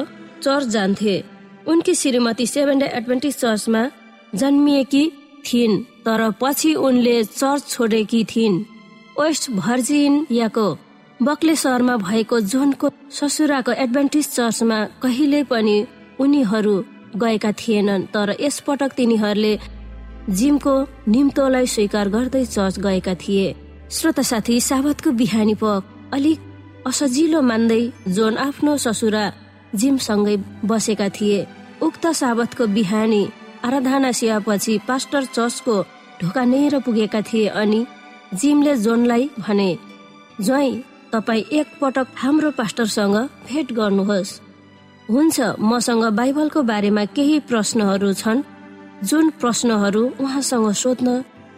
चर्च 0.44 0.66
जान्थे 0.74 1.14
उनकी 1.66 1.94
श्रीमती 1.94 2.46
सेभेन 2.46 2.78
डे 2.78 2.86
एडभेन्टिस 2.98 3.38
चर्चमा 3.38 3.82
जन्मिएकी 4.34 5.04
थिइन् 5.46 5.82
तर 6.06 6.20
पछि 6.40 6.74
उनले 6.86 7.16
चर्च 7.24 7.62
छोडेकी 7.68 8.24
थिइन्। 8.24 8.62
वेस्ट 9.20 9.50
भर्जिनियाको 9.62 10.66
बक्ले 11.22 11.54
सहरमा 11.56 11.96
भएको 11.96 12.40
जोनको 12.52 12.90
ससुराको 13.18 13.72
एडभान्टेज 13.84 14.26
चर्चमा 14.28 14.78
कहिले 15.02 15.42
पनि 15.50 15.76
उनीहरू 16.20 16.74
गएका 17.22 17.52
थिएनन् 17.52 18.06
तर 18.14 18.34
यसपटक 18.40 18.92
तिनीहरूले 18.98 19.52
जिमको 20.30 20.74
निम्तोलाई 21.08 21.66
स्वीकार 21.66 22.08
गर्दै 22.08 22.44
चर्च 22.46 22.78
गएका 22.78 23.14
थिए। 23.14 23.54
श्रोता 23.90 24.22
साथी 24.22 24.60
साबतको 24.60 25.10
बिहानी 25.10 25.54
पक 25.54 25.82
अलिक 26.12 26.38
असजिलो 26.86 27.40
मान्दै 27.42 27.82
जोन 28.08 28.36
आफ्नो 28.38 28.76
ससुरा 28.76 29.24
जिमसँगै 29.74 30.36
बसेका 30.64 31.08
थिए। 31.08 31.46
उक्त 31.82 32.06
साबतको 32.14 32.66
बिहानी 32.66 33.22
आराधना 33.64 34.12
सेवापछि 34.12 34.78
पास्टर 34.88 35.24
चर्चको 35.26 35.76
ढोका 36.22 36.44
नेर 36.44 36.78
पुगेका 36.80 37.20
थिए 37.20 37.46
अनि 37.60 37.80
जिमले 38.34 38.76
जोनलाई 38.76 39.28
भने 39.38 39.70
ज्वाई 40.40 40.72
तपाईँ 41.12 41.44
एकपटक 41.52 42.06
हाम्रो 42.16 42.50
पास्टरसँग 42.50 43.16
भेट 43.48 43.72
गर्नुहोस्। 43.72 44.40
हुन्छ 45.08 45.40
मसँग 45.60 46.04
बाइबलको 46.16 46.62
बारेमा 46.62 47.04
केही 47.16 47.38
प्रश्नहरू 47.40 48.12
छन्। 48.12 48.42
जुन 49.08 49.30
प्रश्नहरू 49.40 50.02
उहाँसँग 50.20 50.70
सोध्न 50.72 51.08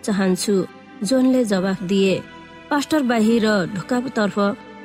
चाहन्छु 0.04 0.54
जोनले 1.02 1.44
जवाफ 1.44 1.82
दिए। 1.82 2.14
पास्टर 2.70 3.02
बाहिर 3.10 3.46
ढोकातर्फ 3.74 4.38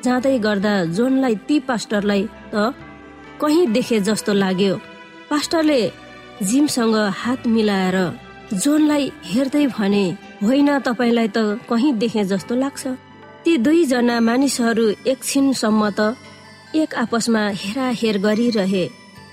जाँदै 0.06 0.38
गर्दा 0.40 0.74
जोनलाई 0.98 1.36
ती 1.48 1.60
पास्टरलाई 1.70 2.24
त 2.54 2.74
कहीँ 3.42 3.66
देखे 3.74 4.00
जस्तो 4.08 4.34
लाग्यो। 4.34 4.76
पास्टरले 5.30 5.82
जिमसँग 6.42 6.96
हात 7.22 7.48
मिलाएर 7.48 7.98
जोनलाई 8.54 9.12
हेर्दै 9.24 9.66
भने 9.68 10.06
होइन 10.44 10.70
तपाईँलाई 10.86 11.28
त 11.28 11.38
कहीँ 11.70 11.94
देखे 11.98 12.24
जस्तो 12.32 12.56
लाग्छ। 12.56 12.88
ती 13.44 13.58
दुईजना 13.58 14.20
मानिसहरू 14.20 14.86
एकछिनसम्म 15.08 15.90
त 15.98 16.16
एक 16.76 16.96
आपसमा 16.96 17.44
हेराहेर 17.62 18.18
गरिरहे। 18.26 18.86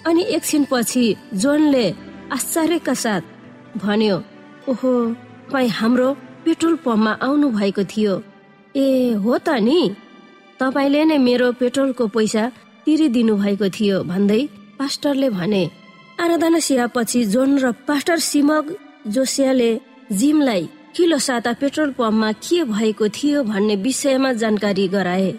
अनि 0.06 0.22
एकछिन 0.36 0.62
पछि 0.70 1.04
जोनले 1.34 1.86
आश्चर्यका 2.32 2.94
साथ 2.94 3.22
भन्यो 3.82 4.16
ओहो 4.70 4.92
तपाईँ 5.48 5.68
हाम्रो 5.70 6.08
पेट्रोल 6.44 6.74
पम्पमा 6.84 7.12
आउनु 7.24 7.48
भएको 7.50 7.82
थियो। 7.84 8.14
ए 8.74 8.86
हो 9.24 9.38
त 9.38 9.48
नि। 9.66 9.80
तपाईँले 10.60 11.04
नै 11.04 11.18
मेरो 11.18 11.52
पेट्रोलको 11.60 12.06
पैसा 12.14 12.44
तिरिदिनु 12.84 13.34
भएको 13.36 13.68
थियो 13.76 13.96
भन्दै 14.04 14.42
पास्टरले 14.78 15.28
भने 15.30 15.62
आराधना 16.20 16.58
सेवापछि 16.58 17.24
जोन 17.32 17.58
र 17.58 17.72
पास्टर 17.88 18.18
सिमग 18.20 18.64
जोसियाले 19.08 19.70
जिमलाई 20.12 20.68
किलो 20.96 21.18
साता 21.18 21.52
पेट्रोल 21.60 21.90
पम्पमा 21.98 22.30
के 22.44 22.62
भएको 22.64 23.08
थियो 23.08 23.42
भन्ने 23.44 23.76
विषयमा 23.76 24.32
जानकारी 24.32 24.86
गराए। 24.88 25.30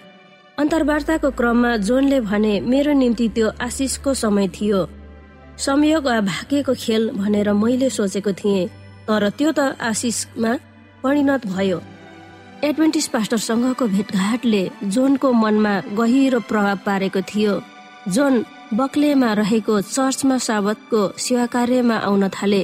अन्तर्वार्ताको 0.58 1.30
क्रममा 1.32 1.71
जोनले 1.88 2.19
भने 2.21 2.54
मेरो 2.62 2.93
निम्ति 2.93 3.28
त्यो 3.36 3.47
आशिषको 3.62 4.13
समय 4.13 4.47
थियो। 4.56 4.80
संयोग 5.60 6.08
भागेको 6.26 6.74
खेल 6.74 7.10
भनेर 7.12 7.52
मैले 7.54 7.89
सोचेको 7.89 8.32
थिएँ 8.32 8.67
तर 9.08 9.30
त्यो 9.38 9.52
त 9.52 9.60
आशिषमा 9.82 10.52
परिणत 11.04 11.45
भयो। 11.48 11.80
एडभेन्टिस 12.63 13.08
पास्टरसँगको 13.08 13.86
भेटघाटले 13.88 14.63
जोनको 14.86 15.32
मनमा 15.34 15.74
गहिरो 16.00 16.39
प्रभाव 16.50 16.78
पारेको 16.86 17.22
थियो। 17.28 17.54
जोन 18.08 18.34
बक्लेमा 18.74 19.34
रहेको 19.34 19.82
चर्चमा 19.82 20.38
साबतको 20.48 21.02
सेवा 21.17 21.45
कार्यमा 21.56 21.98
आउन 22.08 22.28
थाले। 22.30 22.63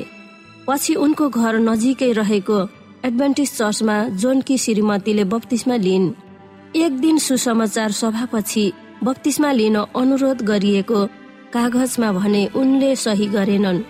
पछि 0.67 0.93
उनको 0.95 1.29
घर 1.29 1.53
नजिकै 1.59 2.11
रहेको 2.11 2.59
एडभेन्टिस 3.05 3.57
चर्चमा 3.57 3.97
जोनकी 4.21 4.57
श्रीमतीले 4.57 5.23
बत्तिसमा 5.33 5.75
लिइन्। 5.85 6.13
एक 6.75 6.91
दिन 6.99 7.17
सुसमाचार 7.19 7.91
सभापछि 7.91 8.65
बत्तिसमा 9.03 9.51
लिन 9.51 9.75
अनुरोध 9.75 10.41
गरिएको 10.47 10.99
कागजमा 11.55 12.11
भने 12.11 12.43
उनले 12.59 12.95
सही 13.03 13.25
गरेनन्। 13.35 13.83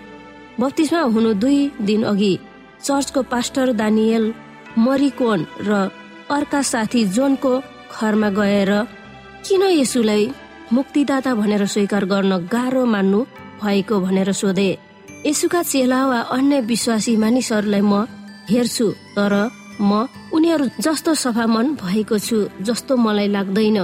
बत्तिसमा 0.60 1.01
हुनु 1.13 1.32
दुई 1.41 1.60
दिन 1.88 2.04
अघि 2.12 2.34
चर्चको 2.86 3.21
पास्टर 3.32 3.71
दानियल 3.82 4.23
मरिकोन 4.78 5.39
र 5.67 5.71
अर्का 6.30 6.62
साथी 6.71 7.01
जोनको 7.15 7.51
घरमा 7.95 8.30
गएर 8.38 8.71
किन 9.45 9.63
यसुलाई 9.82 10.23
मुक्तिदाता 10.73 11.34
भनेर 11.41 11.65
स्वीकार 11.73 12.06
गर्न 12.13 12.32
गाह्रो 12.54 12.86
मान्नु 12.93 13.19
भएको 13.62 13.95
भनेर 14.06 14.32
सोधे। 14.41 14.69
यसुका 15.25 15.62
चेला 15.63 15.99
वा 16.08 16.19
अन्य 16.38 16.62
विश्वासी 16.71 17.15
मानिसहरूलाई 17.17 17.82
म 17.82 17.93
हेर्छु 18.49 18.88
तर 19.17 19.34
म 19.82 19.91
उनीहरू 20.34 20.65
जस्तो 20.86 21.13
सफा 21.23 21.45
मन 21.56 21.65
भएको 21.82 22.17
छु 22.28 22.38
जस्तो 22.67 22.93
मलाई 23.06 23.28
लाग्दैन 23.36 23.80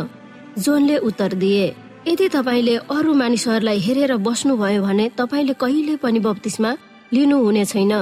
जोनले 0.58 0.98
उत्तर 1.10 1.34
दिए। 1.42 1.68
यदि 2.08 2.28
तपाईँले 2.34 2.76
अरू 2.90 3.14
मानिसहरूलाई 3.14 3.80
हेरेर 3.80 4.16
बस्नुभयो 4.26 4.82
भने 4.82 5.06
तपाईँले 5.18 5.54
कहिले 5.54 5.96
पनि 6.02 6.20
बत्तिसमा 6.20 6.72
लिनुहुने 7.14 7.66
छैन 7.66 7.94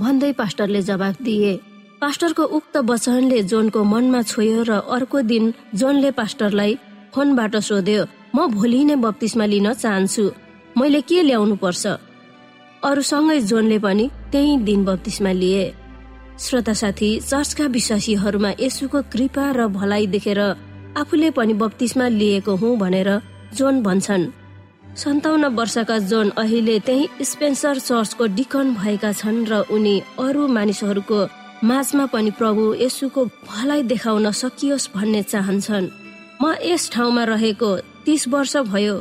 भन्दै 0.00 0.32
पास्टरले 0.32 0.80
जवाब 0.82 1.16
दिए। 1.20 1.52
पास्टरको 2.00 2.42
उक्त 2.56 2.76
वचनले 2.90 3.42
जोनको 3.44 3.80
मनमा 3.84 4.22
छोयो 4.22 4.62
र 4.68 4.72
अर्को 4.96 5.20
दिन 5.22 5.52
जोनले 5.76 6.10
पास्टरलाई 6.10 6.72
फोनबाट 7.14 7.56
सोध्यो 7.68 8.02
म 8.34 8.46
भोलि 8.48 8.80
नै 8.84 8.96
बत्तिसमा 9.04 9.44
लिन 9.44 9.72
चाहन्छु। 9.74 10.24
मैले 10.76 11.00
के 11.04 11.20
ल्याउनु 11.22 11.56
पर्छ? 11.56 11.84
अरूसँगै 12.82 13.38
जोनले 13.50 13.78
पनि 13.78 14.04
त्यही 14.32 14.56
दिन 14.68 14.84
बत्तिसमा 14.84 15.32
लिए। 15.32 15.64
श्रोता 16.40 16.72
साथी 16.72 17.10
चर्चका 17.20 17.66
विश्वासीहरूमा 17.76 18.50
यसुको 18.60 19.02
कृपा 19.12 19.44
र 19.52 19.68
भलाइ 19.68 20.06
देखेर 20.16 20.40
आफूले 20.96 21.30
पनि 21.36 21.54
बत्तिसमा 21.60 22.08
लिएको 22.08 22.52
हुँ 22.56 22.76
भनेर 22.78 23.10
जोन 23.58 23.82
भन्छन्। 23.82 24.24
सन्ताउन्न 24.96 25.44
वर्षका 25.58 25.98
जोन 26.10 26.28
अहिले 26.42 26.78
त्यही 26.86 27.24
स्पेन्सर 27.24 27.78
चर्चको 27.78 28.24
डिकन 28.38 28.74
भएका 28.74 29.12
छन् 29.12 29.46
र 29.50 29.52
उनी 29.74 29.96
अरू 30.18 30.46
मानिसहरूको 30.48 31.20
माझमा 31.64 32.04
पनि 32.12 32.30
प्रभु 32.38 32.62
यसुको 32.74 33.24
भलाइ 33.50 33.82
देखाउन 33.90 34.30
सकियोस् 34.32 34.90
भन्ने 34.94 35.22
चाहन्छन्। 35.32 35.86
म 36.42 36.54
यस 36.62 36.90
ठाउँमा 36.94 37.24
रहेको 37.24 37.70
तीस 38.04 38.28
वर्ष 38.28 38.56
भयो 38.72 38.96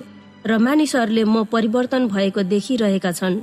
र 0.45 0.57
मानिसहरूले 0.57 1.23
म 1.23 1.43
परिवर्तन 1.53 2.07
भएको 2.07 2.41
देखिरहेका 2.53 3.11
छन्। 3.11 3.35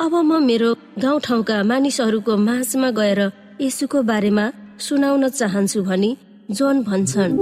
अब 0.00 0.12
म 0.14 0.42
मेरो 0.42 0.70
गाउँठाउँका 0.98 1.56
मानिसहरूको 1.62 2.36
माझमा 2.48 2.90
गएर 2.98 3.20
यसुको 3.60 4.02
बारेमा 4.02 4.44
सुनाउन 4.78 5.28
चाहन्छु 5.28 5.82
भनी 5.82 6.10
जोन 6.50 6.82
भन्छन्। 6.82 7.32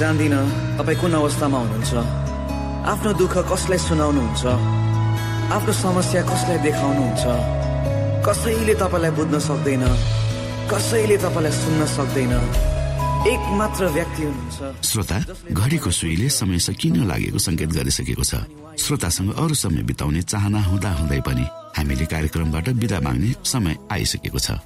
जान्दिनँ 0.00 0.42
तपाईँ 0.80 0.98
कुन 1.00 1.12
अवस्थामा 1.12 1.58
हुनुहुन्छ? 1.60 1.92
आफ्नो 2.92 3.10
दुःख 3.20 3.34
कसलाई 3.52 3.78
सुनाउनुहुन्छ? 3.84 4.44
आफ्नो 5.56 5.72
समस्या 5.84 6.22
कसलाई 6.24 6.58
देखाउनुहुन्छ? 6.64 7.24
कसैले 8.24 8.74
तपाईँलाई 8.80 9.12
बुझ्न 9.18 9.36
सक्दैन? 9.48 9.84
कसैले 10.72 11.16
तपाईँलाई 11.20 11.52
सुन्न 11.52 11.80
सक्दैन? 11.96 12.32
एक 13.28 13.42
मात्र 13.60 13.82
व्यक्ति 13.92 14.22
हुनुहुन्छ। 14.24 14.58
श्रोता 14.88 15.18
घडीको 15.52 15.90
सुईले 15.92 16.28
समय 16.32 16.58
सकिन 16.64 16.96
लागेको 17.04 17.38
संकेत 17.38 17.70
गरिसकेको 17.76 18.24
छ? 18.24 18.34
श्रोतासँग 18.80 19.30
अरू 19.36 19.54
समय 19.54 19.82
बिताउने 19.84 20.22
चाहना 20.24 20.60
हुँदा 20.64 20.90
हुँदै 20.96 21.20
पनि 21.28 21.44
हामीले 21.76 22.06
कार्यक्रमबाट 22.08 22.68
विदा 22.80 22.98
माग्ने 23.04 23.30
समय 23.44 23.76
आइसकेको 23.92 24.38
छ। 24.40 24.56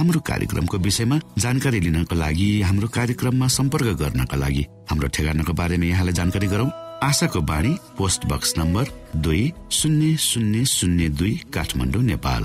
हाम्रो 0.00 0.20
कार्यक्रमको 0.26 0.78
विषयमा 0.78 1.16
जानकारी 1.38 1.80
लिनको 1.80 2.14
लागि 2.16 2.46
हाम्रो 2.62 2.88
कार्यक्रममा 2.88 3.46
सम्पर्क 3.46 3.88
गर्नका 4.00 4.36
लागि 4.36 4.62
हाम्रो 4.90 5.08
ठेगानाको 5.12 5.52
बारेमा 5.52 5.86
यहाँलाई 5.86 6.14
जानकारी 6.16 6.46
गरौं। 6.46 6.68
आशाको 7.04 7.40
बाणी 7.44 7.72
पोस्ट 7.98 8.24
बक्स 8.26 8.54
नम्बर 8.58 8.88
दुई 9.16 9.42
शून्य 9.70 10.16
शून्य 10.16 10.64
शून्य 10.64 11.08
दुई 11.20 11.34
काठमाडौँ 11.54 12.02
नेपाल। 12.02 12.44